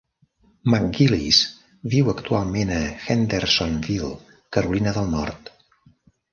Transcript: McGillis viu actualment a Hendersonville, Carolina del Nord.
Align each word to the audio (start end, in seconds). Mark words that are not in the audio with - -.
McGillis 0.69 1.41
viu 1.95 2.09
actualment 2.15 2.73
a 2.79 2.81
Hendersonville, 3.05 4.11
Carolina 4.59 4.99
del 4.99 5.17
Nord. 5.17 5.57